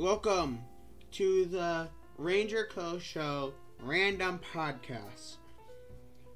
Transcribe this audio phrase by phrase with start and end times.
[0.00, 0.60] Welcome
[1.12, 1.86] to the
[2.16, 2.98] Ranger Co.
[2.98, 5.36] Show Random Podcast.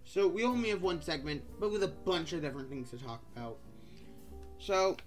[0.04, 3.22] So, we only have one segment, but with a bunch of different things to talk
[3.34, 3.56] about.
[4.58, 4.98] So,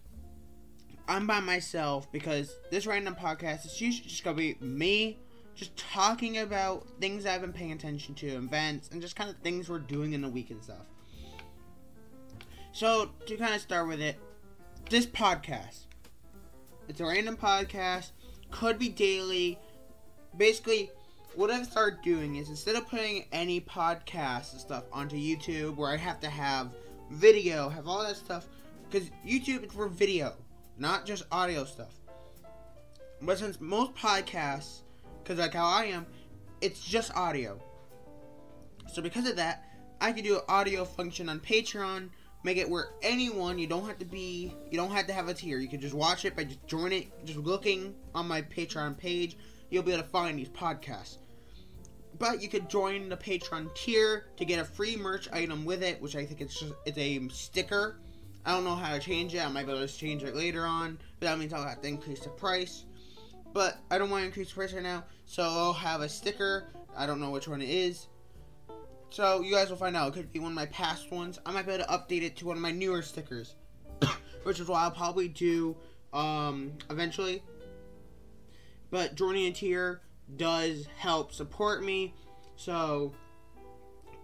[1.08, 5.20] I'm by myself because this random podcast is usually just gonna be me
[5.54, 9.70] just talking about things I've been paying attention to, events, and just kind of things
[9.70, 10.88] we're doing in the week and stuff.
[12.72, 14.18] So, to kind of start with it,
[14.90, 15.82] this podcast.
[16.88, 18.14] It's a random podcast,
[18.52, 19.60] could be daily.
[20.36, 20.92] Basically,
[21.36, 25.92] what I've started doing is instead of putting any podcasts and stuff onto YouTube where
[25.92, 26.72] I have to have
[27.12, 28.48] video, have all that stuff,
[28.90, 30.34] because YouTube is for video,
[30.78, 31.94] not just audio stuff.
[33.22, 34.82] But since most podcasts,
[35.24, 36.06] because like how I am,
[36.62, 37.60] it's just audio.
[38.92, 39.66] So because of that,
[40.00, 42.10] I can do an audio function on Patreon
[42.44, 45.34] make it where anyone you don't have to be you don't have to have a
[45.34, 45.60] tier.
[45.60, 49.38] You can just watch it by just joining just looking on my patreon page.
[49.70, 51.18] You'll be able to find these podcasts.
[52.20, 56.02] But you could join the patreon tier to get a free merch item with it
[56.02, 58.00] which i think it's just it's a sticker.
[58.46, 59.46] I don't know how to change it.
[59.46, 61.88] I might be able to change it later on but that means i'll have to
[61.88, 62.86] increase the price.
[63.54, 66.70] But i don't want to increase the price right now so i'll have a sticker.
[66.96, 68.08] I don't know which one it is
[69.10, 70.10] so you guys will find out.
[70.10, 71.40] It could be one of my past ones.
[71.46, 73.56] I might be able to update it to one of my newer stickers,
[74.44, 75.76] which is what I'll probably do
[76.14, 77.44] um, eventually.
[78.90, 80.02] But joining a tier
[80.36, 82.14] does help support me,
[82.56, 83.14] so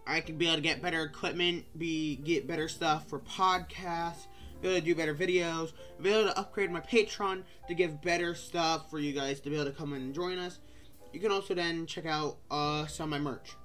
[0.06, 4.28] I can be able to get better equipment, be get better stuff for podcasts,
[4.62, 8.36] be able to do better videos, be able to upgrade my Patreon to give better
[8.36, 10.60] stuff for you guys to be able to come and join us.
[11.12, 13.56] You can also then check out uh, some of my merch.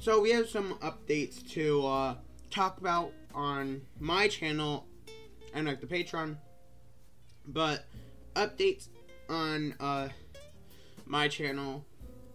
[0.00, 2.14] So we have some updates to uh,
[2.48, 4.86] talk about on my channel
[5.52, 6.38] and like the Patreon,
[7.46, 7.84] but
[8.34, 8.88] updates
[9.28, 10.08] on uh,
[11.04, 11.84] my channel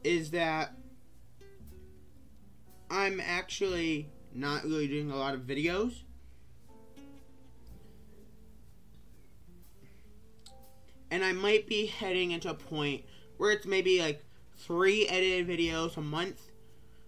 [0.03, 0.75] is that
[2.91, 6.03] I'm actually not really doing a lot of videos.
[11.09, 13.05] And I might be heading into a point
[13.37, 14.23] where it's maybe like
[14.55, 16.51] three edited videos a month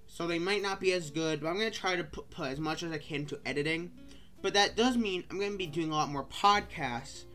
[0.07, 2.47] so they might not be as good, but I'm going to try to put, put,
[2.47, 3.91] as much as I can to editing.
[4.41, 7.25] But that does mean I'm going to be doing a lot more podcasts,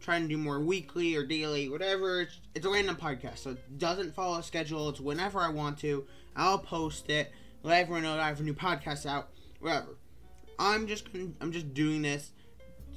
[0.00, 2.22] trying to do more weekly or daily, whatever.
[2.22, 4.88] It's, it's a random podcast, so it doesn't follow a schedule.
[4.88, 6.06] It's whenever I want to.
[6.36, 9.96] I'll post it, let everyone know that I have a new podcast out, whatever.
[10.58, 11.08] I'm just
[11.40, 12.32] I'm just doing this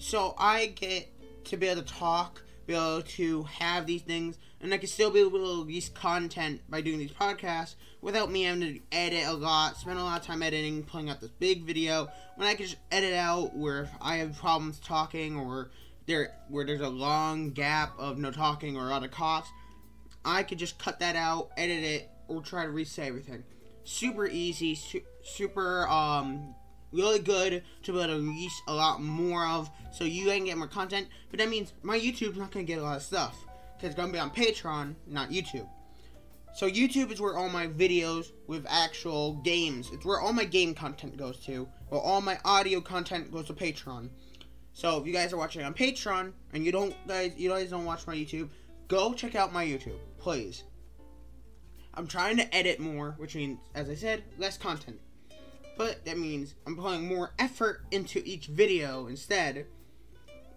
[0.01, 1.07] so I get
[1.45, 5.09] to be able to talk, be able to have these things and I can still
[5.09, 9.33] be able to release content by doing these podcasts without me having to edit a
[9.33, 12.09] lot, spend a lot of time editing, pulling out this big video.
[12.35, 15.71] When I can just edit out where I have problems talking or
[16.05, 19.49] there where there's a long gap of no talking or a lot of coughs,
[20.23, 23.43] I could just cut that out, edit it, or try to reset everything.
[23.83, 26.53] Super easy, su- super um
[26.91, 30.57] really good to be able to release a lot more of so you can get
[30.57, 31.07] more content.
[31.29, 33.45] But that means my YouTube's not gonna get a lot of stuff
[33.81, 35.67] because it's going to be on Patreon, not YouTube.
[36.53, 40.75] So YouTube is where all my videos with actual games, it's where all my game
[40.75, 41.67] content goes to.
[41.89, 44.09] Well, all my audio content goes to Patreon.
[44.73, 47.85] So if you guys are watching on Patreon and you don't guys you guys don't
[47.85, 48.49] watch my YouTube,
[48.87, 50.63] go check out my YouTube, please.
[51.95, 54.99] I'm trying to edit more, which means, as I said, less content.
[55.81, 59.65] But that means I'm putting more effort into each video instead.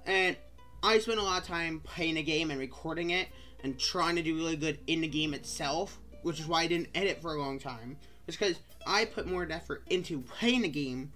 [0.05, 0.37] And
[0.83, 3.29] I spent a lot of time playing a game and recording it
[3.63, 6.89] and trying to do really good in the game itself, which is why I didn't
[6.95, 7.97] edit for a long time.
[8.27, 11.11] It's because I put more effort into playing the game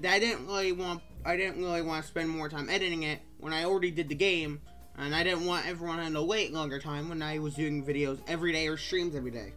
[0.00, 1.00] that I didn't really want.
[1.24, 4.16] I didn't really want to spend more time editing it when I already did the
[4.16, 4.60] game,
[4.98, 8.50] and I didn't want everyone to wait longer time when I was doing videos every
[8.50, 9.52] day or streams every day.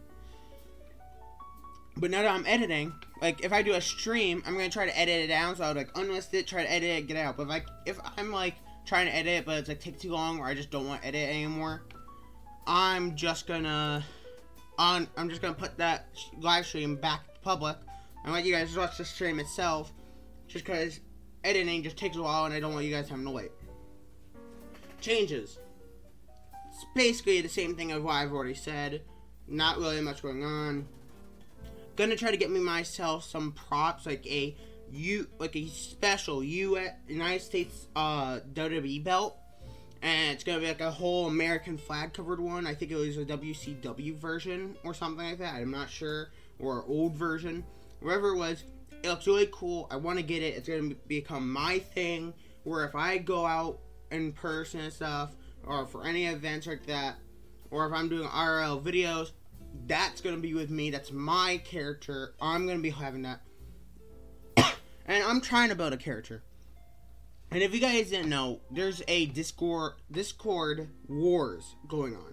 [1.98, 4.98] But now that I'm editing, like if I do a stream, I'm gonna try to
[4.98, 5.56] edit it down.
[5.56, 7.36] So I would like unlist it, try to edit it, get it out.
[7.36, 8.54] But like if I'm like
[8.86, 11.08] trying to edit, but it's like take too long, or I just don't want to
[11.08, 11.82] edit anymore.
[12.66, 14.04] I'm just gonna
[14.78, 15.08] on.
[15.16, 16.06] I'm just gonna put that
[16.38, 17.76] live stream back to public
[18.24, 19.92] and let you guys watch the stream itself,
[20.46, 21.00] just because
[21.42, 23.50] editing just takes a while, and I don't want you guys having to wait.
[25.00, 25.58] Changes.
[26.68, 29.02] It's basically the same thing of what I've already said.
[29.48, 30.86] Not really much going on.
[31.98, 34.56] Gonna try to get me myself some props, like a
[34.88, 36.92] you like a special U.S.
[37.08, 39.36] United States uh, WWE belt,
[40.00, 42.68] and it's gonna be like a whole American flag covered one.
[42.68, 45.56] I think it was a WCW version or something like that.
[45.56, 46.28] I'm not sure,
[46.60, 47.64] or old version,
[47.98, 48.62] wherever it was.
[49.02, 49.88] It looks really cool.
[49.90, 50.54] I want to get it.
[50.54, 52.32] It's gonna become my thing.
[52.62, 53.80] Where if I go out
[54.12, 55.34] in person and stuff,
[55.66, 57.16] or for any events like that,
[57.72, 59.32] or if I'm doing IRL videos,
[59.86, 60.90] that's gonna be with me.
[60.90, 62.34] That's my character.
[62.40, 63.40] I'm gonna be having that.
[65.06, 66.42] and I'm trying to build a character.
[67.50, 72.32] And if you guys didn't know, there's a Discord Discord wars going on,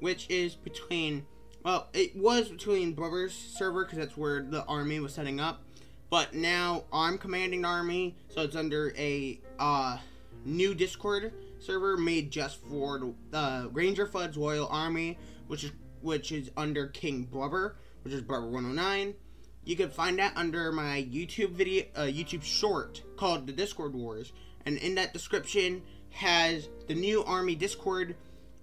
[0.00, 1.26] which is between
[1.64, 5.62] well, it was between Brothers server because that's where the army was setting up,
[6.08, 9.98] but now I'm commanding army, so it's under a uh,
[10.44, 16.32] new Discord server made just for the uh, Ranger Fud's Royal Army, which is which
[16.32, 19.14] is under King Blubber, which is Blubber 109.
[19.64, 24.32] You can find that under my YouTube video, uh, YouTube short called the Discord Wars,
[24.64, 28.16] and in that description has the new Army Discord,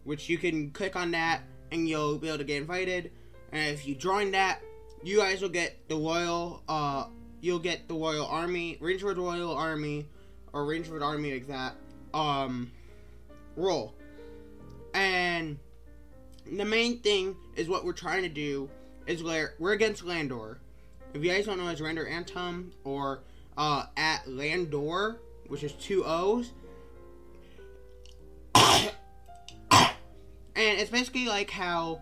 [0.04, 1.42] which you can click on that
[1.72, 3.12] and you'll be able to get invited.
[3.52, 4.62] And if you join that,
[5.04, 7.06] you guys will get the Royal, uh,
[7.42, 10.08] you'll get the Royal Army, Rangewood Royal Army,
[10.54, 11.76] or Rangewood Army like that,
[12.14, 12.72] um,
[13.56, 13.94] role.
[14.94, 15.60] And
[16.52, 18.70] the main thing is what we're trying to do
[19.06, 20.60] is where we're against Landor.
[21.14, 23.22] If you guys don't know, it's Render Antum or
[23.58, 26.52] uh, at Landor, which is two O's.
[28.56, 28.90] and
[30.56, 32.02] it's basically like how,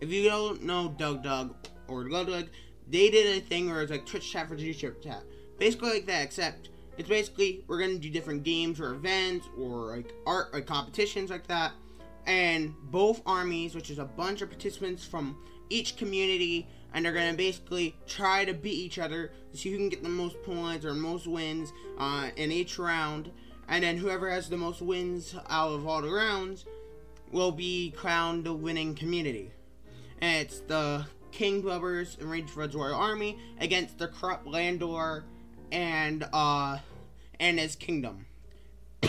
[0.00, 1.54] if you don't know Doug Doug
[1.88, 2.48] or Doug Doug,
[2.88, 5.22] they did a thing where it's like Twitch chat for YouTube chat.
[5.58, 10.12] Basically like that, except it's basically we're gonna do different games or events or like
[10.26, 11.72] art like competitions like that
[12.26, 15.36] and both armies, which is a bunch of participants from
[15.68, 19.88] each community, and they're gonna basically try to beat each other to see who can
[19.88, 23.30] get the most points or most wins uh, in each round.
[23.68, 26.66] And then whoever has the most wins out of all the rounds
[27.30, 29.50] will be crowned the winning community.
[30.20, 35.24] And it's the King Blubbers and Range Red's Royal Army against the corrupt Landor
[35.72, 36.78] and uh
[37.40, 38.26] and his kingdom.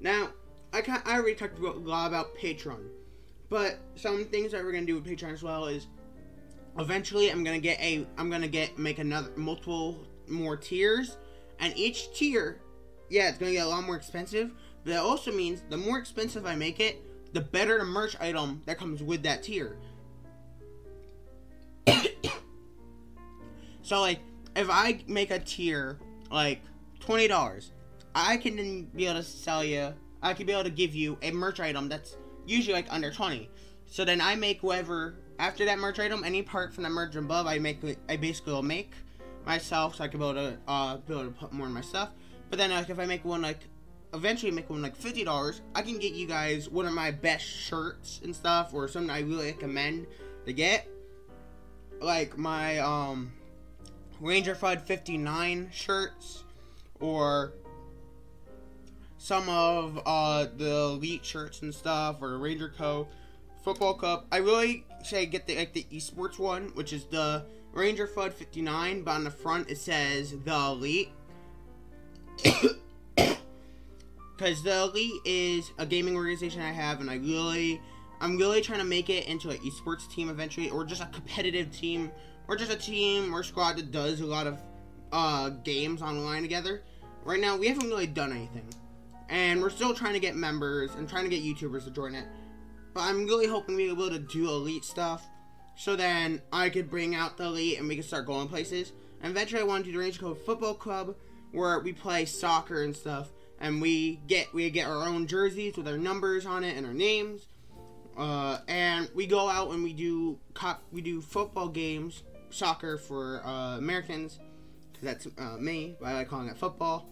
[0.00, 0.30] now,
[0.78, 2.86] I can I already talked a lot about Patreon,
[3.48, 5.88] but some things that we're gonna do with Patreon as well is
[6.78, 9.98] eventually I'm gonna get a I'm gonna get make another multiple
[10.28, 11.16] more tiers,
[11.58, 12.60] and each tier,
[13.10, 14.52] yeah, it's gonna get a lot more expensive.
[14.84, 17.02] But that also means the more expensive I make it,
[17.32, 19.78] the better the merch item that comes with that tier.
[23.82, 24.20] so like,
[24.54, 25.98] if I make a tier
[26.30, 26.60] like
[27.00, 27.72] twenty dollars,
[28.14, 29.92] I can then be able to sell you
[30.22, 32.16] I could be able to give you a merch item that's
[32.46, 33.48] usually like under 20.
[33.86, 37.46] So then I make whatever after that merch item, any part from that merch above,
[37.46, 38.92] I make I basically will make
[39.46, 41.80] myself, so I can be able to uh, be able to put more in my
[41.80, 42.10] stuff.
[42.50, 43.60] But then like if I make one like
[44.12, 47.44] eventually make one like fifty dollars, I can get you guys one of my best
[47.44, 50.06] shirts and stuff, or something I really recommend
[50.46, 50.88] to get,
[52.00, 53.32] like my um
[54.20, 56.42] Ranger Fud 59 shirts,
[56.98, 57.52] or
[59.18, 63.08] some of uh, the elite shirts and stuff, or Ranger Co.
[63.62, 64.26] Football Cup.
[64.32, 69.02] I really say get the like the esports one, which is the Ranger Fud 59,
[69.02, 71.10] but on the front it says the elite.
[74.36, 77.80] Because the elite is a gaming organization I have, and I really,
[78.20, 81.72] I'm really trying to make it into an esports team eventually, or just a competitive
[81.72, 82.12] team,
[82.46, 84.60] or just a team or squad that does a lot of
[85.10, 86.84] uh, games online together.
[87.24, 88.62] Right now, we haven't really done anything
[89.28, 92.26] and we're still trying to get members and trying to get YouTubers to join it.
[92.94, 95.26] But I'm really hoping to be able to do elite stuff,
[95.76, 98.92] so then I could bring out the elite and we can start going places.
[99.22, 100.34] And eventually, I want to do the Ranger Co.
[100.34, 101.14] Football Club,
[101.52, 103.30] where we play soccer and stuff,
[103.60, 106.94] and we get we get our own jerseys with our numbers on it and our
[106.94, 107.46] names.
[108.16, 113.44] Uh, and we go out and we do cop we do football games, soccer for
[113.44, 114.38] uh, Americans,
[114.92, 115.96] because that's uh, me.
[116.00, 117.08] But I like calling it football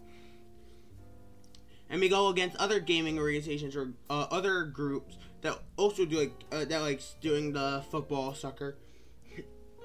[1.89, 6.33] and we go against other gaming organizations or uh, other groups that also do like
[6.53, 8.77] uh, that likes doing the football, soccer,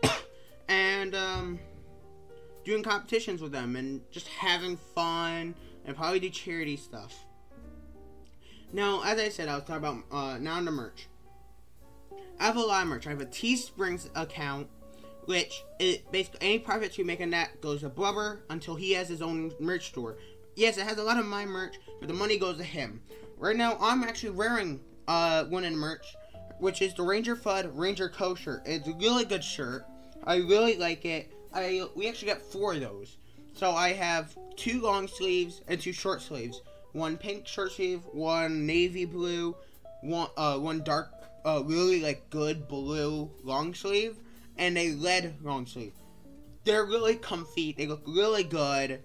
[0.67, 1.60] and um,
[2.63, 5.55] doing competitions with them and just having fun
[5.86, 7.25] and probably do charity stuff.
[8.74, 11.08] Now, as I said, I was talking about uh, now the merch.
[12.39, 13.05] I have a lot of merch.
[13.05, 14.67] I have a Teesprings account,
[15.25, 19.10] which it basically any profits you make on that goes to Blubber until he has
[19.10, 20.17] his own merch store
[20.55, 23.01] yes, it has a lot of my merch, but the money goes to him.
[23.38, 26.15] Right now, I'm actually wearing uh, one in merch,
[26.60, 28.62] which is the Ranger Fud Ranger Co shirt.
[28.65, 29.86] It's a really good shirt.
[30.24, 31.34] I really like it.
[31.53, 33.17] I we actually got four of those.
[33.53, 36.62] So I have two long sleeves and two short sleeves.
[36.93, 39.55] One pink short sleeve, one navy blue,
[40.01, 41.12] one uh one dark
[41.46, 44.17] uh really like good blue long sleeve,
[44.58, 45.93] and a red long sleeve.
[46.63, 47.74] They're really comfy.
[47.74, 49.01] They look really good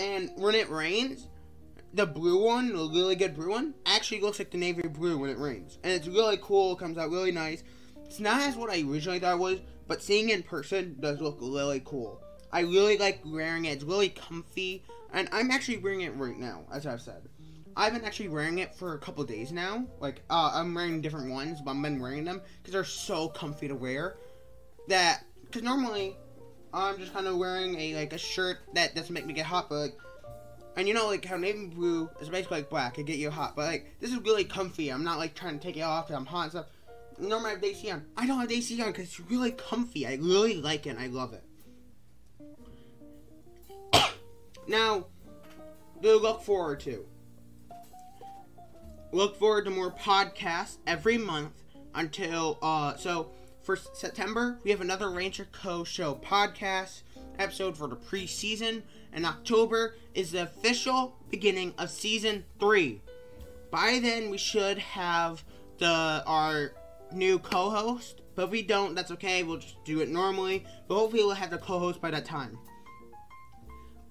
[0.00, 1.28] and when it rains,
[1.92, 5.30] the blue one, the really good blue one, actually looks like the navy blue when
[5.30, 6.74] it rains, and it's really cool.
[6.74, 7.62] Comes out really nice.
[8.06, 11.20] It's not as what I originally thought it was, but seeing it in person does
[11.20, 12.22] look really cool.
[12.50, 13.72] I really like wearing it.
[13.72, 17.28] It's really comfy, and I'm actually wearing it right now, as I've said.
[17.76, 19.86] I've been actually wearing it for a couple days now.
[20.00, 23.68] Like, uh, I'm wearing different ones, but I've been wearing them because they're so comfy
[23.68, 24.16] to wear.
[24.88, 26.16] That, because normally
[26.72, 29.68] I'm just kind of wearing a like a shirt that doesn't make me get hot,
[29.68, 29.98] but like,
[30.76, 33.56] and you know like how navy blue is basically like black, it get you hot,
[33.56, 34.90] but like this is really comfy.
[34.90, 36.66] I'm not like trying to take it off because I'm hot and stuff.
[37.18, 38.06] Normally I have AC on.
[38.16, 40.06] I don't have AC on because it's really comfy.
[40.06, 40.90] I really like it.
[40.90, 41.44] and I love it.
[44.68, 45.06] now,
[46.02, 47.04] to look forward to.
[49.12, 51.52] Look forward to more podcasts every month
[51.94, 53.32] until uh so
[53.62, 55.84] for September, we have another Ranger Co.
[55.84, 57.02] Show podcast
[57.38, 63.02] episode for the preseason, and October is the official beginning of season three.
[63.70, 65.44] By then, we should have
[65.78, 66.72] the our
[67.12, 69.42] new co-host, but if we don't, that's okay.
[69.42, 72.58] We'll just do it normally, but hopefully, we'll have the co-host by that time.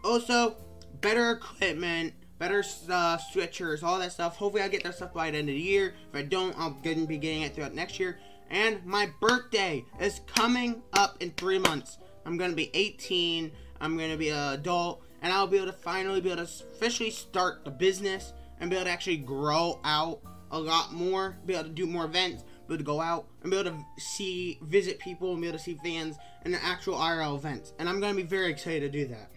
[0.03, 0.55] Also,
[1.01, 4.37] better equipment, better stuff, uh, switchers, all that stuff.
[4.37, 5.95] Hopefully, I get that stuff by the end of the year.
[6.09, 8.19] If I don't, I'll be getting it throughout next year.
[8.49, 11.99] And my birthday is coming up in three months.
[12.25, 13.51] I'm gonna be 18.
[13.79, 17.11] I'm gonna be an adult, and I'll be able to finally be able to officially
[17.11, 20.19] start the business and be able to actually grow out
[20.51, 21.37] a lot more.
[21.45, 22.43] Be able to do more events.
[22.67, 25.57] Be able to go out and be able to see, visit people, and be able
[25.57, 27.73] to see fans and the actual IRL events.
[27.79, 29.31] And I'm gonna be very excited to do that.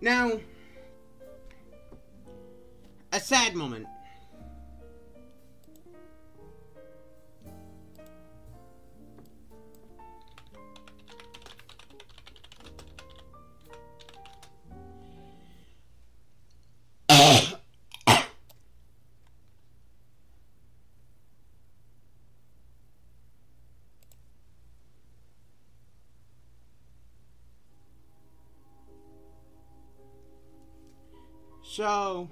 [0.00, 0.40] Now,
[3.12, 3.86] a sad moment.
[31.70, 32.28] So,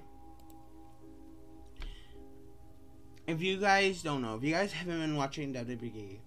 [3.29, 6.19] if you guys don't know, if you guys haven't been watching WWE,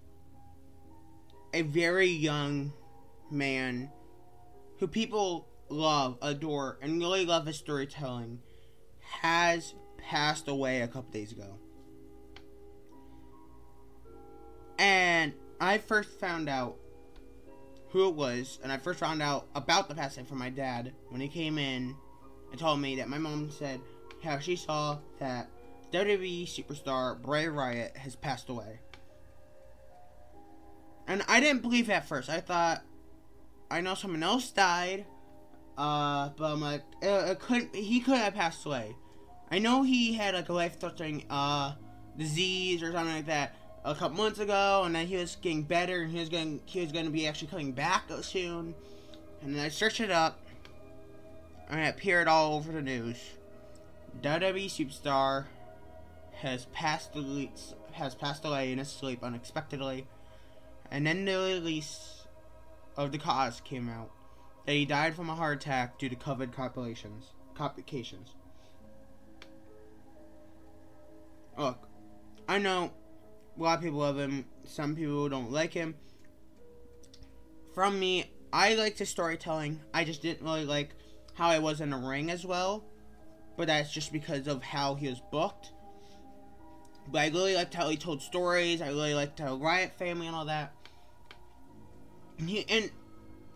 [1.52, 2.72] a very young
[3.30, 3.90] man
[4.78, 8.40] who people love, adore, and really love his storytelling
[9.00, 11.58] has passed away a couple days ago.
[14.78, 16.78] And I first found out
[17.90, 21.20] who it was, and I first found out about the passing from my dad when
[21.20, 21.94] he came in
[22.52, 23.80] and told me that my mom said
[24.22, 25.48] how she saw that
[25.92, 28.78] WWE superstar Bray Wyatt has passed away.
[31.08, 32.28] And I didn't believe at first.
[32.30, 32.82] I thought
[33.70, 35.06] I know someone else died,
[35.76, 37.74] uh, but I'm like, it, it couldn't.
[37.74, 38.94] He could have passed away.
[39.50, 41.74] I know he had like a life-threatening uh
[42.16, 46.02] disease or something like that a couple months ago, and then he was getting better,
[46.02, 48.74] and he was going he was going to be actually coming back soon.
[49.42, 50.38] And then I searched it up,
[51.72, 53.16] and it appeared all over the news.
[54.20, 55.46] WWE superstar
[56.32, 57.16] has passed
[57.92, 60.06] has passed away in his sleep unexpectedly,
[60.90, 62.26] and then the release
[62.96, 64.10] of the cause came out
[64.66, 67.32] that he died from a heart attack due to COVID complications.
[67.54, 68.34] Complications.
[71.56, 71.88] Look,
[72.48, 72.92] I know
[73.58, 74.44] a lot of people love him.
[74.66, 75.94] Some people don't like him.
[77.74, 79.80] From me, I like his storytelling.
[79.94, 80.90] I just didn't really like
[81.34, 82.84] how I was in the ring as well.
[83.56, 85.72] But that's just because of how he was booked.
[87.10, 88.80] But I really liked how he told stories.
[88.80, 90.72] I really liked how Wyatt family and all that.
[92.38, 92.90] And, he, and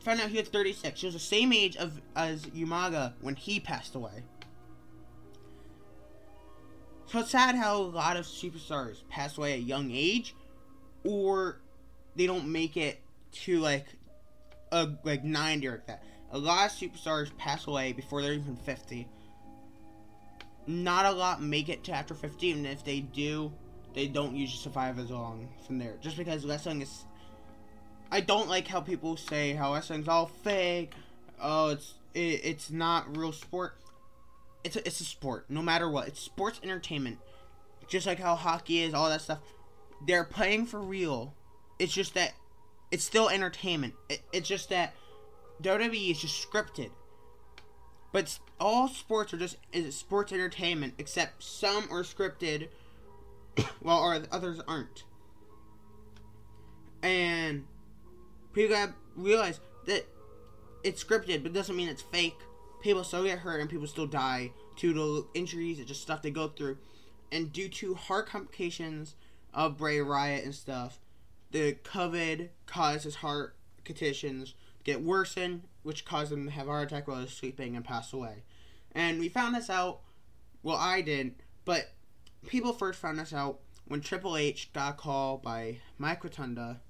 [0.01, 1.01] found out he was 36.
[1.01, 4.23] He was the same age of as Umaga when he passed away.
[7.07, 10.35] So it's sad how a lot of superstars pass away at a young age,
[11.05, 11.61] or
[12.17, 13.01] they don't make it
[13.45, 13.87] to like
[14.73, 16.03] a like 90 or like that.
[16.33, 19.07] A lot of superstars pass away before they're even 50.
[20.67, 23.53] Not a lot make it to after 50, and if they do,
[23.95, 25.95] they don't usually survive as long from there.
[26.01, 27.05] Just because wrestling is.
[28.11, 30.93] I don't like how people say how wrestling's all fake.
[31.41, 33.77] Oh, it's it, it's not real sport.
[34.65, 36.09] It's a, it's a sport, no matter what.
[36.09, 37.19] It's sports entertainment.
[37.87, 39.39] Just like how hockey is, all that stuff.
[40.07, 41.35] They're playing for real.
[41.79, 42.35] It's just that
[42.91, 43.95] it's still entertainment.
[44.09, 44.95] It, it's just that
[45.63, 46.91] WWE is just scripted.
[48.13, 52.69] But all sports are just is sports entertainment, except some are scripted,
[53.81, 55.05] while others aren't.
[57.03, 57.65] And
[58.53, 60.07] people gotta realize that
[60.83, 62.39] it's scripted, but doesn't mean it's fake.
[62.81, 66.31] people still get hurt and people still die due to injuries and just stuff they
[66.31, 66.79] go through.
[67.33, 69.17] And due to heart complications
[69.53, 71.01] of Bray Wyatt and stuff,
[71.51, 74.55] the COVID caused his heart conditions
[74.87, 77.85] get worsen, which caused him to have a heart attack while he was sleeping and
[77.85, 78.45] pass away.
[78.93, 80.01] And we found this out.
[80.63, 81.93] Well, I didn't, but
[82.47, 86.81] people first found this out when Triple H got a call by Mike Rotunda,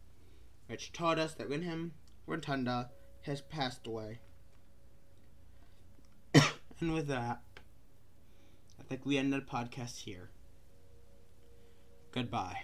[0.67, 1.93] which told us that Windham
[2.27, 2.91] Rotunda
[3.23, 4.21] has passed away.
[6.35, 7.41] and with that,
[8.79, 10.31] I think we end the podcast here.
[12.13, 12.61] Goodbye.